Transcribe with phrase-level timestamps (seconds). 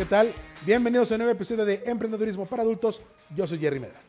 [0.00, 0.32] ¿qué tal?
[0.64, 3.02] Bienvenidos a un nuevo episodio de Emprendedurismo para Adultos.
[3.36, 4.08] Yo soy Jerry Medrano.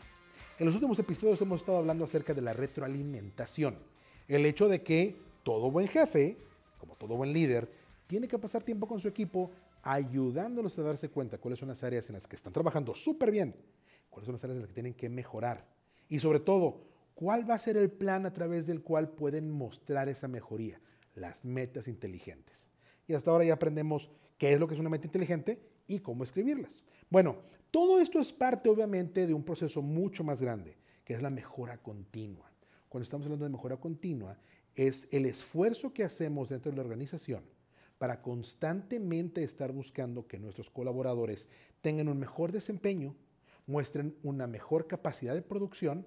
[0.58, 3.76] En los últimos episodios hemos estado hablando acerca de la retroalimentación.
[4.26, 6.38] El hecho de que todo buen jefe,
[6.78, 7.70] como todo buen líder,
[8.08, 9.52] tiene que pasar tiempo con su equipo
[9.84, 13.54] ayudándolos a darse cuenta cuáles son las áreas en las que están trabajando súper bien,
[14.10, 15.68] cuáles son las áreas en las que tienen que mejorar
[16.08, 20.08] y sobre todo, cuál va a ser el plan a través del cual pueden mostrar
[20.08, 20.80] esa mejoría,
[21.16, 22.70] las metas inteligentes.
[23.10, 26.24] Y hasta ahora ya aprendemos qué es lo que es una meta inteligente y cómo
[26.24, 26.84] escribirlas.
[27.10, 27.38] Bueno,
[27.72, 31.78] todo esto es parte obviamente de un proceso mucho más grande, que es la mejora
[31.78, 32.52] continua.
[32.90, 34.38] Cuando estamos hablando de mejora continua,
[34.76, 37.44] es el esfuerzo que hacemos dentro de la organización
[37.98, 41.48] para constantemente estar buscando que nuestros colaboradores
[41.82, 43.16] tengan un mejor desempeño,
[43.68, 46.06] muestren una mejor capacidad de producción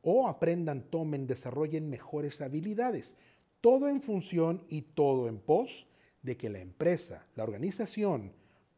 [0.00, 3.16] o aprendan, tomen, desarrollen mejores habilidades.
[3.60, 5.86] Todo en función y todo en pos
[6.22, 8.32] de que la empresa, la organización,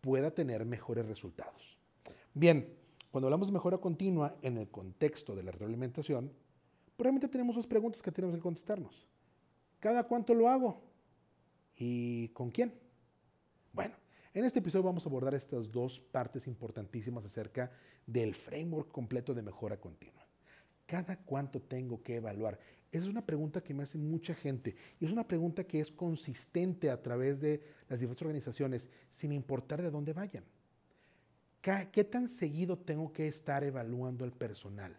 [0.06, 1.76] pueda tener mejores resultados.
[2.32, 2.72] Bien,
[3.10, 6.32] cuando hablamos de mejora continua en el contexto de la retroalimentación,
[6.96, 9.08] probablemente tenemos dos preguntas que tenemos que contestarnos.
[9.80, 10.80] ¿Cada cuánto lo hago?
[11.76, 12.72] ¿Y con quién?
[13.72, 13.96] Bueno,
[14.32, 17.72] en este episodio vamos a abordar estas dos partes importantísimas acerca
[18.06, 20.24] del framework completo de mejora continua.
[20.86, 22.60] ¿Cada cuánto tengo que evaluar?
[22.96, 25.92] Esa es una pregunta que me hace mucha gente y es una pregunta que es
[25.92, 30.44] consistente a través de las diferentes organizaciones sin importar de dónde vayan.
[31.60, 34.96] ¿Qué tan seguido tengo que estar evaluando el personal?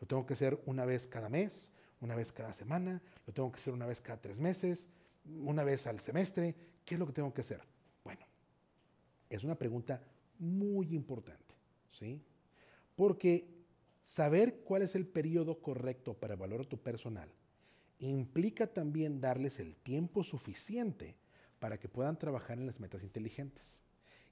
[0.00, 1.72] ¿Lo tengo que hacer una vez cada mes?
[2.00, 3.02] ¿Una vez cada semana?
[3.26, 4.86] ¿Lo tengo que hacer una vez cada tres meses?
[5.24, 6.54] ¿Una vez al semestre?
[6.84, 7.60] ¿Qué es lo que tengo que hacer?
[8.04, 8.24] Bueno,
[9.28, 10.00] es una pregunta
[10.38, 11.56] muy importante,
[11.90, 12.22] ¿sí?
[12.94, 13.61] Porque
[14.02, 17.30] Saber cuál es el periodo correcto para evaluar a tu personal
[17.98, 21.16] implica también darles el tiempo suficiente
[21.60, 23.80] para que puedan trabajar en las metas inteligentes.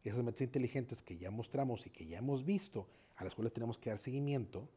[0.02, 3.52] Y esas metas inteligentes que ya mostramos y que ya hemos visto, a las cuales
[3.52, 4.68] tenemos que dar seguimiento,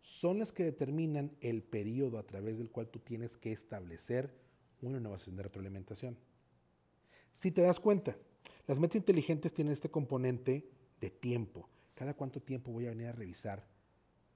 [0.00, 4.32] son las que determinan el periodo a través del cual tú tienes que establecer
[4.82, 6.16] una innovación de retroalimentación.
[7.32, 8.16] Si te das cuenta,
[8.66, 10.68] las metas inteligentes tienen este componente
[11.00, 13.66] de tiempo, cada cuánto tiempo voy a venir a revisar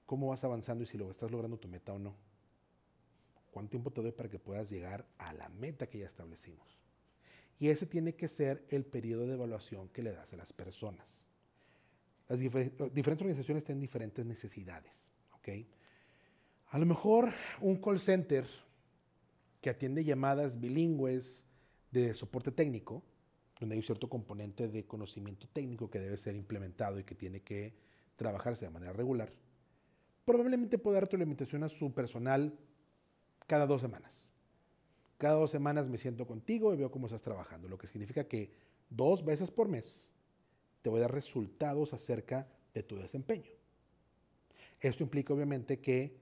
[0.05, 2.15] cómo vas avanzando y si lo estás logrando tu meta o no.
[3.51, 6.79] ¿Cuánto tiempo te doy para que puedas llegar a la meta que ya establecimos?
[7.59, 11.25] Y ese tiene que ser el periodo de evaluación que le das a las personas.
[12.27, 15.09] Las diferentes organizaciones tienen diferentes necesidades.
[16.67, 18.45] A lo mejor un call center
[19.61, 21.43] que atiende llamadas bilingües
[21.91, 23.03] de soporte técnico
[23.59, 27.41] donde hay un cierto componente de conocimiento técnico que debe ser implementado y que tiene
[27.41, 27.73] que
[28.15, 29.31] trabajarse de manera regular,
[30.25, 32.57] probablemente puede dar retroalimentación a su personal
[33.47, 34.29] cada dos semanas.
[35.17, 38.53] Cada dos semanas me siento contigo y veo cómo estás trabajando, lo que significa que
[38.89, 40.09] dos veces por mes
[40.81, 43.51] te voy a dar resultados acerca de tu desempeño.
[44.79, 46.17] Esto implica obviamente que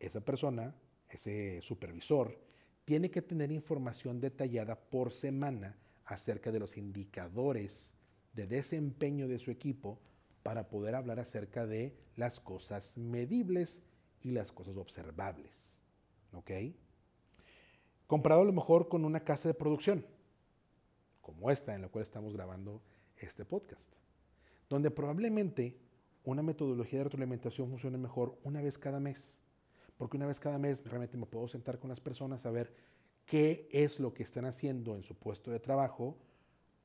[0.00, 0.74] esa persona,
[1.10, 2.38] ese supervisor,
[2.86, 5.76] tiene que tener información detallada por semana
[6.08, 7.92] acerca de los indicadores
[8.32, 10.00] de desempeño de su equipo
[10.42, 13.80] para poder hablar acerca de las cosas medibles
[14.22, 15.76] y las cosas observables.
[16.32, 16.50] ¿Ok?
[18.06, 20.06] Comparado a lo mejor con una casa de producción,
[21.20, 22.80] como esta en la cual estamos grabando
[23.18, 23.92] este podcast,
[24.70, 25.78] donde probablemente
[26.24, 29.38] una metodología de retroalimentación funcione mejor una vez cada mes,
[29.98, 32.72] porque una vez cada mes realmente me puedo sentar con las personas a ver
[33.28, 36.16] qué es lo que están haciendo en su puesto de trabajo,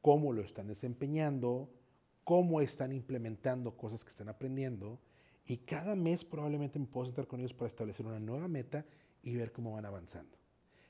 [0.01, 1.69] cómo lo están desempeñando,
[2.25, 4.99] cómo están implementando cosas que están aprendiendo.
[5.45, 8.85] Y cada mes probablemente me puedo sentar con ellos para establecer una nueva meta
[9.23, 10.37] y ver cómo van avanzando.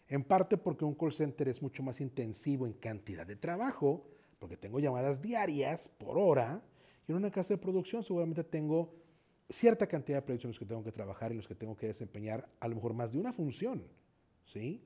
[0.07, 4.07] En parte porque un call center es mucho más intensivo en cantidad de trabajo,
[4.39, 6.63] porque tengo llamadas diarias por hora,
[7.07, 8.95] y en una casa de producción seguramente tengo
[9.51, 11.87] cierta cantidad de proyectos en los que tengo que trabajar y los que tengo que
[11.87, 13.83] desempeñar a lo mejor más de una función.
[14.45, 14.83] ¿sí?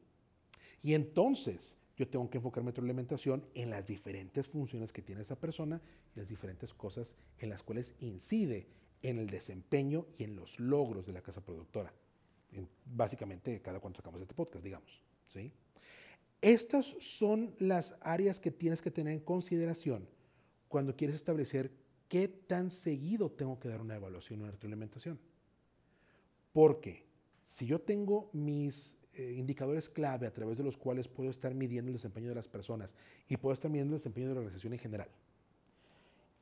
[0.82, 5.40] Y entonces yo tengo que enfocar mi retroalimentación en las diferentes funciones que tiene esa
[5.40, 5.82] persona
[6.16, 8.68] y las diferentes cosas en las cuales incide
[9.02, 11.94] en el desempeño y en los logros de la casa productora.
[12.86, 15.02] básicamente, cada cuanto sacamos este podcast, digamos.
[15.28, 15.52] ¿sí?
[16.42, 20.08] Estas son las áreas que tienes que tener en consideración
[20.68, 21.72] cuando quieres establecer
[22.08, 25.20] qué tan seguido tengo que dar una evaluación o una retroalimentación.
[26.54, 27.06] Porque
[27.44, 31.90] si yo tengo mis eh, indicadores clave a través de los cuales puedo estar midiendo
[31.90, 32.94] el desempeño de las personas
[33.28, 35.10] y puedo estar midiendo el desempeño de la organización en general.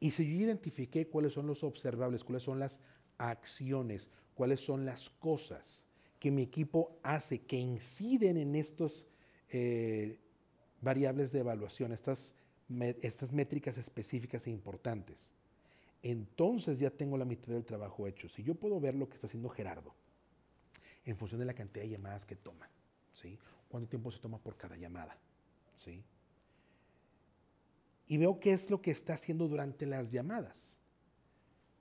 [0.01, 2.81] Y si yo identifiqué cuáles son los observables, cuáles son las
[3.17, 5.85] acciones, cuáles son las cosas
[6.19, 9.05] que mi equipo hace que inciden en estos
[9.49, 10.19] eh,
[10.81, 12.33] variables de evaluación, estas
[13.01, 15.29] estas métricas específicas e importantes,
[16.01, 18.27] entonces ya tengo la mitad del trabajo hecho.
[18.27, 19.93] Si yo puedo ver lo que está haciendo Gerardo
[21.05, 22.69] en función de la cantidad de llamadas que toma,
[23.13, 23.37] ¿sí?
[23.67, 25.17] ¿Cuánto tiempo se toma por cada llamada?
[25.75, 26.03] ¿Sí?
[28.07, 30.77] Y veo qué es lo que está haciendo durante las llamadas.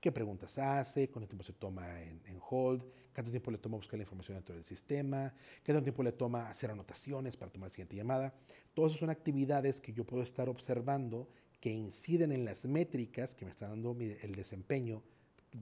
[0.00, 1.08] ¿Qué preguntas hace?
[1.08, 2.84] ¿Cuánto tiempo se toma en, hold?
[3.14, 5.32] ¿Cuánto tiempo le toma buscar la información dentro del sistema?
[5.62, 8.34] ¿Qué tanto tiempo le toma hacer anotaciones para tomar la siguiente llamada?
[8.74, 11.28] Todas esas son actividades que yo puedo estar observando
[11.60, 15.02] que inciden en las métricas que me está dando el desempeño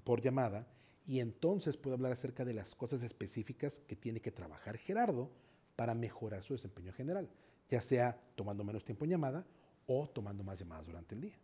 [0.03, 0.67] por llamada
[1.07, 5.31] y entonces puedo hablar acerca de las cosas específicas que tiene que trabajar Gerardo
[5.77, 7.29] para mejorar su desempeño general,
[7.69, 9.47] ya sea tomando menos tiempo en llamada
[9.87, 11.39] o tomando más llamadas durante el día.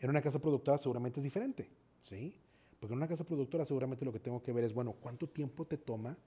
[0.00, 1.70] En una casa productora seguramente es diferente,
[2.00, 2.38] ¿sí?
[2.78, 5.66] Porque en una casa productora seguramente lo que tengo que ver es, bueno, ¿cuánto tiempo
[5.66, 6.18] te toma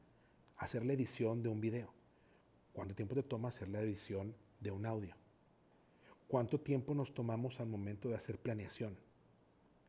[0.58, 1.94] hacer la edición de un video?
[2.74, 5.16] ¿Cuánto tiempo te toma hacer la edición de un audio?
[6.28, 8.98] cuánto tiempo nos tomamos al momento de hacer planeación.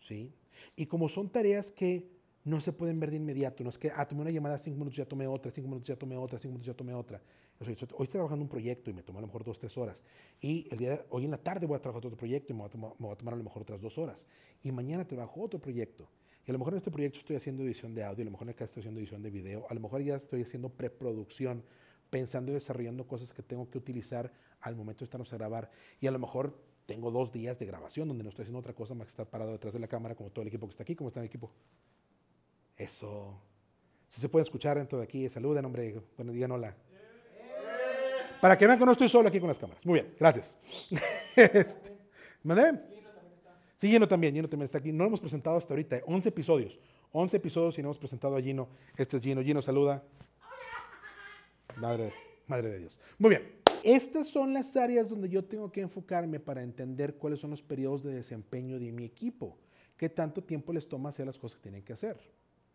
[0.00, 0.32] ¿Sí?
[0.76, 2.08] Y como son tareas que
[2.44, 4.96] no se pueden ver de inmediato, no es que, ah, tomé una llamada, cinco minutos
[4.96, 7.20] ya tomé otra, cinco minutos ya tomé otra, cinco minutos ya tomé otra.
[7.60, 10.02] hoy estoy trabajando un proyecto y me tomó a lo mejor dos, tres horas.
[10.40, 12.68] Y el día hoy en la tarde voy a trabajar otro proyecto y me voy,
[12.68, 14.26] a tomar, me voy a tomar a lo mejor otras dos horas.
[14.62, 16.08] Y mañana trabajo otro proyecto.
[16.46, 18.48] Y a lo mejor en este proyecto estoy haciendo edición de audio, a lo mejor
[18.48, 21.62] acá estoy haciendo edición de video, a lo mejor ya estoy haciendo preproducción,
[22.08, 25.70] pensando y desarrollando cosas que tengo que utilizar al momento de estarnos a grabar.
[26.00, 28.94] Y a lo mejor tengo dos días de grabación donde no estoy haciendo otra cosa
[28.94, 30.96] más que estar parado detrás de la cámara como todo el equipo que está aquí.
[30.96, 31.52] ¿Cómo está el equipo?
[32.78, 33.38] Eso.
[34.06, 36.00] Si se puede escuchar dentro de aquí, saluden, hombre.
[36.16, 36.74] Bueno, digan hola.
[38.40, 39.84] Para que vean que no estoy solo aquí con las cámaras.
[39.84, 40.56] Muy bien, gracias.
[41.36, 41.92] este,
[42.42, 42.80] ¿Mandé?
[43.78, 44.92] Sí, Gino también, Gino también está aquí.
[44.92, 46.80] No lo hemos presentado hasta ahorita, 11 episodios.
[47.12, 48.68] 11 episodios y no hemos presentado a Gino.
[48.96, 49.42] Este es Gino.
[49.42, 50.04] Gino, saluda.
[51.76, 52.12] Madre,
[52.46, 53.00] madre de Dios.
[53.18, 53.58] Muy bien.
[53.84, 58.02] Estas son las áreas donde yo tengo que enfocarme para entender cuáles son los periodos
[58.02, 59.56] de desempeño de mi equipo.
[59.96, 62.18] ¿Qué tanto tiempo les toma hacer las cosas que tienen que hacer?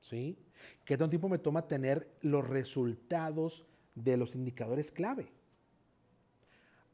[0.04, 0.38] ¿Sí?
[0.84, 3.66] ¿Qué tanto tiempo me toma tener los resultados
[3.96, 5.32] de los indicadores clave?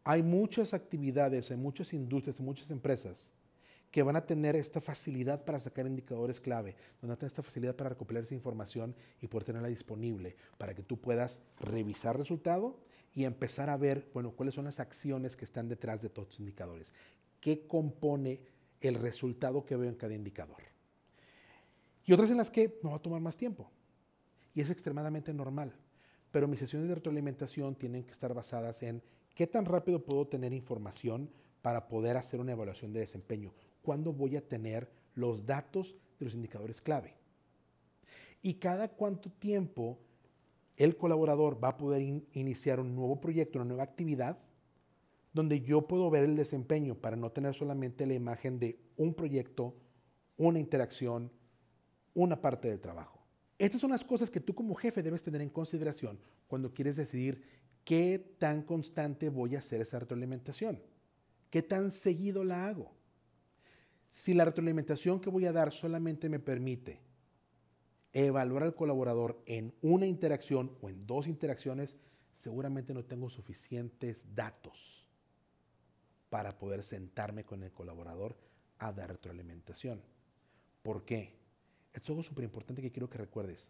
[0.03, 3.31] Hay muchas actividades, hay muchas industrias, hay muchas empresas
[3.89, 7.75] que van a tener esta facilidad para sacar indicadores clave, van a tener esta facilidad
[7.75, 12.79] para recopilar esa información y poder tenerla disponible para que tú puedas revisar resultado
[13.15, 16.39] y empezar a ver, bueno, cuáles son las acciones que están detrás de todos los
[16.39, 16.93] indicadores.
[17.41, 18.41] ¿Qué compone
[18.81, 20.61] el resultado que veo en cada indicador?
[22.09, 23.69] Y otras en las que me va a tomar más tiempo.
[24.55, 25.75] Y es extremadamente normal.
[26.31, 29.03] Pero mis sesiones de retroalimentación tienen que estar basadas en
[29.35, 31.29] qué tan rápido puedo tener información
[31.61, 33.53] para poder hacer una evaluación de desempeño.
[33.83, 37.13] ¿Cuándo voy a tener los datos de los indicadores clave?
[38.41, 39.99] Y cada cuánto tiempo
[40.77, 42.01] el colaborador va a poder
[42.33, 44.39] iniciar un nuevo proyecto, una nueva actividad,
[45.31, 49.75] donde yo puedo ver el desempeño para no tener solamente la imagen de un proyecto,
[50.37, 51.31] una interacción,
[52.13, 53.19] una parte del trabajo.
[53.57, 57.41] Estas son las cosas que tú como jefe debes tener en consideración cuando quieres decidir
[57.83, 60.81] qué tan constante voy a hacer esa retroalimentación,
[61.49, 62.93] qué tan seguido la hago.
[64.09, 67.01] Si la retroalimentación que voy a dar solamente me permite
[68.13, 71.97] evaluar al colaborador en una interacción o en dos interacciones,
[72.31, 75.07] seguramente no tengo suficientes datos
[76.29, 78.37] para poder sentarme con el colaborador
[78.77, 80.01] a dar retroalimentación.
[80.81, 81.38] ¿Por qué?
[81.93, 83.69] Es algo súper importante que quiero que recuerdes.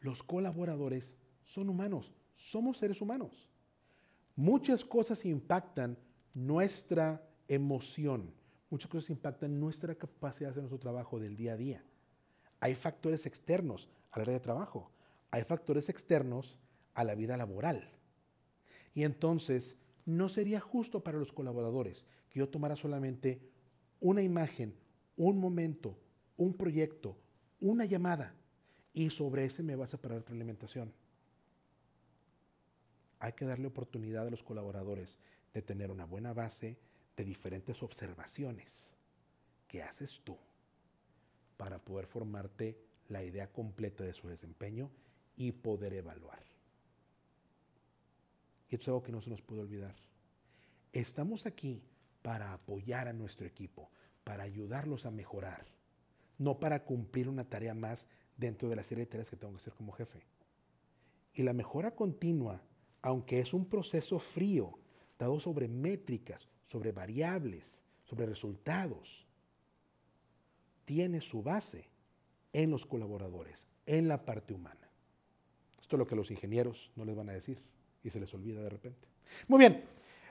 [0.00, 3.48] Los colaboradores son humanos, somos seres humanos.
[4.34, 5.98] Muchas cosas impactan
[6.34, 8.34] nuestra emoción,
[8.68, 11.84] muchas cosas impactan nuestra capacidad de hacer nuestro trabajo del día a día.
[12.60, 14.90] Hay factores externos al área de trabajo,
[15.30, 16.58] hay factores externos
[16.94, 17.90] a la vida laboral.
[18.94, 23.40] Y entonces no sería justo para los colaboradores que yo tomara solamente
[24.00, 24.74] una imagen,
[25.16, 25.98] un momento,
[26.36, 27.16] un proyecto,
[27.70, 28.34] una llamada
[28.92, 30.92] y sobre ese me vas a parar tu alimentación.
[33.18, 35.18] Hay que darle oportunidad a los colaboradores
[35.54, 36.78] de tener una buena base
[37.16, 38.92] de diferentes observaciones.
[39.68, 40.38] ¿Qué haces tú?
[41.56, 44.90] para poder formarte la idea completa de su desempeño
[45.36, 46.42] y poder evaluar.
[48.68, 49.94] Y esto es algo que no se nos puede olvidar.
[50.92, 51.82] Estamos aquí
[52.22, 53.90] para apoyar a nuestro equipo,
[54.24, 55.66] para ayudarlos a mejorar,
[56.38, 59.60] no para cumplir una tarea más dentro de la serie de tareas que tengo que
[59.60, 60.22] hacer como jefe.
[61.34, 62.62] Y la mejora continua,
[63.02, 64.78] aunque es un proceso frío,
[65.18, 69.26] dado sobre métricas, sobre variables, sobre resultados,
[70.84, 71.88] tiene su base
[72.52, 74.88] en los colaboradores, en la parte humana.
[75.80, 77.60] Esto es lo que los ingenieros no les van a decir
[78.02, 79.08] y se les olvida de repente.
[79.48, 79.84] Muy bien,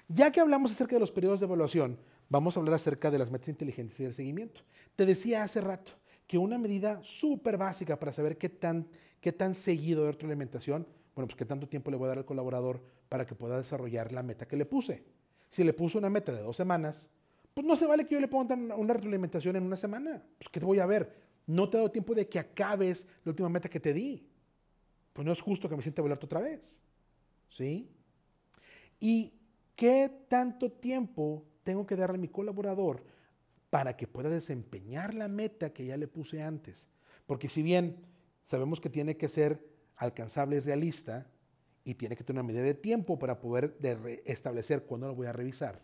[0.08, 1.98] ya que hablamos acerca de los periodos de evaluación,
[2.30, 4.62] vamos a hablar acerca de las metas inteligentes y del seguimiento.
[4.96, 5.94] Te decía hace rato
[6.28, 8.88] que una medida súper básica para saber qué tan,
[9.22, 12.26] qué tan seguido de retroalimentación, bueno, pues qué tanto tiempo le voy a dar al
[12.26, 15.04] colaborador para que pueda desarrollar la meta que le puse.
[15.50, 17.10] Si le puse una meta de dos semanas,
[17.54, 20.22] pues no se vale que yo le ponga una retroalimentación en una semana.
[20.38, 21.16] Pues ¿qué te voy a ver?
[21.48, 24.28] No te he dado tiempo de que acabes la última meta que te di.
[25.14, 26.82] Pues no es justo que me sienta a volarte otra vez.
[27.50, 27.90] ¿Sí?
[29.00, 29.32] ¿Y
[29.76, 33.04] qué tanto tiempo tengo que darle a mi colaborador
[33.70, 36.88] para que pueda desempeñar la meta que ya le puse antes?
[37.26, 37.98] Porque si bien
[38.46, 39.68] sabemos que tiene que ser
[39.98, 41.28] alcanzable y realista
[41.84, 43.78] y tiene que tener una medida de tiempo para poder
[44.26, 45.82] establecer cuándo lo voy a revisar,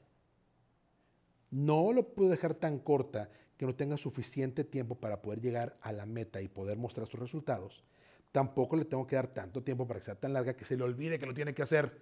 [1.49, 5.91] no lo puedo dejar tan corta que no tenga suficiente tiempo para poder llegar a
[5.91, 7.83] la meta y poder mostrar sus resultados.
[8.31, 10.83] Tampoco le tengo que dar tanto tiempo para que sea tan larga que se le
[10.83, 12.01] olvide que lo tiene que hacer.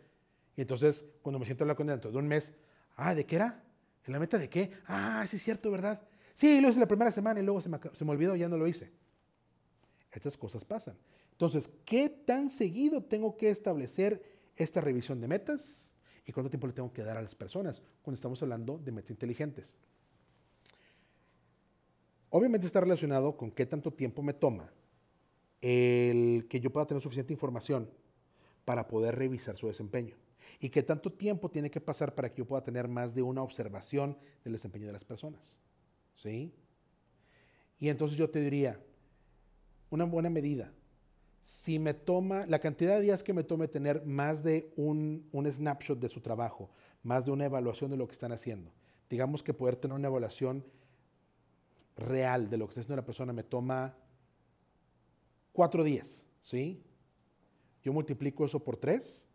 [0.56, 2.54] Y entonces, cuando me siento a hablar con dentro de un mes,
[2.98, 3.64] ah, ¿de qué era?
[4.06, 4.72] ¿En la meta de qué?
[4.86, 6.02] Ah, sí es cierto, ¿verdad?
[6.36, 8.58] Sí, lo hice la primera semana y luego se me, se me olvidó ya no
[8.58, 8.92] lo hice.
[10.12, 10.98] Estas cosas pasan.
[11.32, 14.24] Entonces, ¿qué tan seguido tengo que establecer
[14.56, 15.90] esta revisión de metas?
[16.30, 19.10] y cuánto tiempo le tengo que dar a las personas cuando estamos hablando de metas
[19.10, 19.76] inteligentes.
[22.30, 24.72] Obviamente está relacionado con qué tanto tiempo me toma
[25.62, 27.90] el que yo pueda tener suficiente información
[28.64, 30.16] para poder revisar su desempeño
[30.60, 33.42] y qué tanto tiempo tiene que pasar para que yo pueda tener más de una
[33.42, 35.58] observación del desempeño de las personas.
[36.16, 36.54] ¿Sí?
[37.80, 38.80] Y entonces yo te diría,
[39.90, 40.72] una buena medida
[41.42, 46.00] si me toma, la cantidad de días que me tome tener más de un, snapshot
[46.00, 46.70] de su trabajo,
[47.04, 48.72] más de una evaluación de lo que están haciendo.
[49.10, 50.64] Digamos que poder tener una evaluación
[51.98, 53.96] real de lo que está haciendo la persona me toma
[55.52, 56.84] cuatro días, ¿sí?
[57.82, 59.26] Yo multiplico eso por tres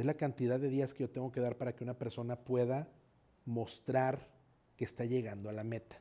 [0.00, 2.88] es la cantidad de días que yo tengo que dar para que una persona pueda
[3.44, 4.28] mostrar
[4.76, 6.00] que está llegando a la meta.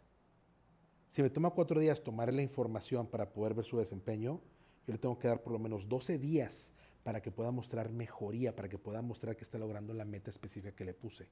[1.09, 4.41] Si me toma cuatro días tomar la información para poder ver su desempeño,
[4.87, 6.71] yo le tengo que dar por lo menos 12 días
[7.03, 10.75] para que pueda mostrar mejoría, para que pueda mostrar que está logrando la meta específica
[10.75, 11.27] que le puse.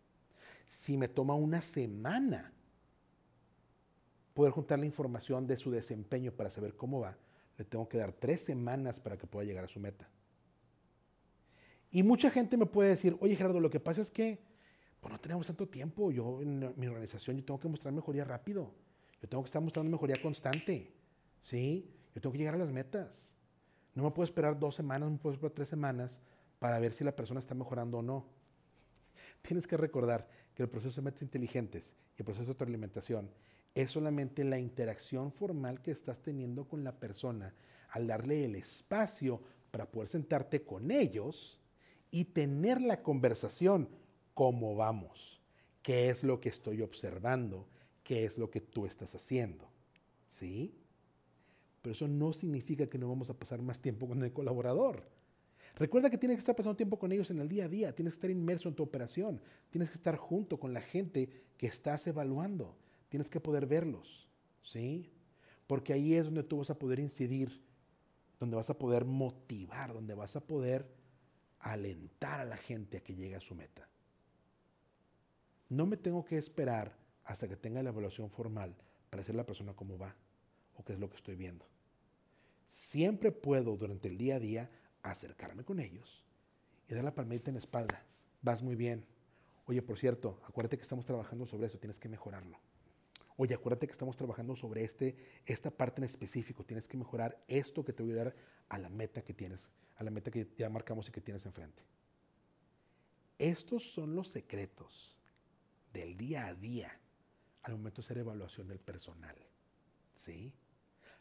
[0.66, 2.54] Si me toma una semana
[4.34, 7.18] poder juntar la información de su desempeño para saber cómo va,
[7.58, 10.10] le tengo que dar tres semanas para que pueda llegar a su meta.
[11.92, 14.40] Y mucha gente me puede decir, oye Gerardo, lo que pasa es que
[15.02, 16.12] pues no tenemos tanto tiempo.
[16.12, 18.72] Yo en mi organización yo tengo que mostrar mejoría rápido.
[19.22, 20.94] Yo tengo que estar mostrando mejoría constante.
[21.42, 21.92] ¿Sí?
[22.16, 23.34] Yo tengo que llegar a las metas.
[23.94, 26.22] No me puedo esperar dos semanas, no me puedo esperar tres semanas
[26.60, 28.26] para ver si la persona está mejorando o no.
[29.42, 33.32] Tienes que recordar que el proceso de metas inteligentes y el proceso de autoalimentación
[33.74, 37.54] es solamente la interacción formal que estás teniendo con la persona
[37.90, 41.61] al darle el espacio para poder sentarte con ellos
[42.12, 43.90] y tener la conversación,
[44.34, 45.42] cómo vamos,
[45.82, 47.68] qué es lo que estoy observando,
[48.04, 49.70] qué es lo que tú estás haciendo.
[50.28, 50.74] ¿Sí?
[51.82, 55.04] pero eso no significa que no vamos a pasar más tiempo con el colaborador.
[55.76, 58.14] Recuerda que tienes que estar pasando tiempo con ellos en el día a día, tienes
[58.14, 62.06] que estar inmerso en tu operación, tienes que estar junto con la gente que estás
[62.08, 62.76] evaluando,
[63.10, 64.28] tienes que poder verlos,
[64.62, 65.10] ¿sí?
[65.68, 67.62] Porque ahí es donde tú vas a poder incidir,
[68.40, 70.86] donde vas a poder motivar, donde vas a poder
[71.62, 73.88] alentar a la gente a que llegue a su meta.
[75.70, 78.76] No me tengo que esperar hasta que tenga la evaluación formal
[79.10, 80.16] para decirle a la persona cómo va
[80.76, 81.66] o qué es lo que estoy viendo.
[82.68, 84.70] Siempre puedo durante el día a día
[85.04, 86.24] acercarme con ellos
[86.88, 88.04] y dar la palmadita en la espalda.
[88.42, 89.06] Vas muy bien.
[89.66, 92.58] Oye, por cierto, acuérdate que estamos trabajando sobre eso, tienes que mejorarlo.
[93.42, 95.16] Oye, acuérdate que estamos trabajando sobre este,
[95.48, 98.36] esta parte en específico, tienes que mejorar esto que te voy a dar
[98.70, 101.82] a la meta que tienes, a la meta que ya marcamos y que tienes enfrente.
[103.40, 105.18] Estos son los secretos
[105.92, 107.00] del día a día
[107.64, 109.36] al momento de hacer evaluación del personal.
[110.14, 110.54] ¿Sí?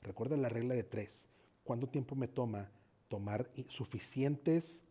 [0.03, 1.27] Recuerda la regla de tres.
[1.65, 2.71] ¿Cuánto tiempo me toma
[3.09, 4.85] tomar suficientes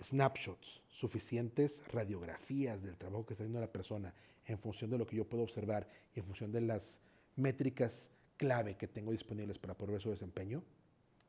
[0.00, 4.14] snapshots, suficientes radiografías del trabajo que está haciendo la persona
[4.46, 7.00] en función de lo que yo puedo observar y en función de las
[7.36, 10.62] métricas clave que tengo disponibles para poder ver su desempeño?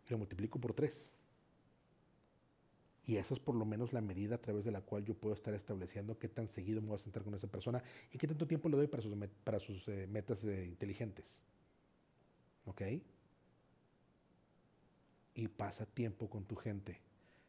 [0.09, 1.13] lo multiplico por tres.
[3.05, 5.35] Y esa es por lo menos la medida a través de la cual yo puedo
[5.35, 8.47] estar estableciendo qué tan seguido me voy a sentar con esa persona y qué tanto
[8.47, 11.41] tiempo le doy para sus, para sus eh, metas eh, inteligentes.
[12.65, 12.81] ¿Ok?
[15.35, 17.01] Y pasa tiempo con tu gente.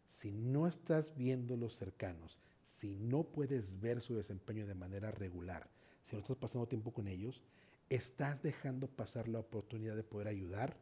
[0.06, 5.68] Si no estás viendo los cercanos, si no puedes ver su desempeño de manera regular,
[6.04, 7.42] si no estás pasando tiempo con ellos,
[7.90, 10.76] estás dejando pasar la oportunidad de poder ayudar,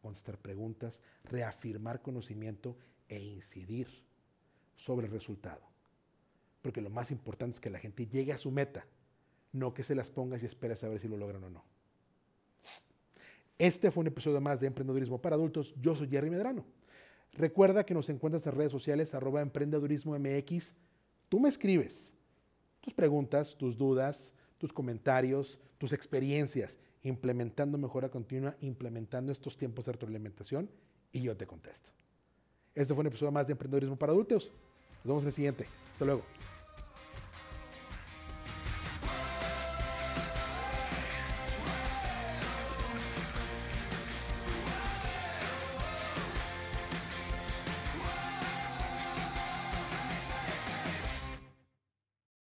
[0.00, 2.76] contestar preguntas, reafirmar conocimiento
[3.08, 3.88] e incidir
[4.76, 5.62] sobre el resultado.
[6.62, 8.86] Porque lo más importante es que la gente llegue a su meta,
[9.52, 11.64] no que se las pongas y esperes a ver si lo logran o no.
[13.58, 15.74] Este fue un episodio más de Emprendedurismo para Adultos.
[15.80, 16.64] Yo soy Jerry Medrano.
[17.38, 20.74] Recuerda que nos encuentras en redes sociales arroba emprendedurismo MX.
[21.28, 22.12] Tú me escribes
[22.80, 29.92] tus preguntas, tus dudas, tus comentarios, tus experiencias, implementando mejora continua, implementando estos tiempos de
[29.92, 30.68] retroalimentación
[31.12, 31.92] y yo te contesto.
[32.74, 34.50] Este fue un episodio más de Emprendedurismo para Adultos.
[35.04, 35.66] Nos vemos en el siguiente.
[35.92, 36.24] Hasta luego.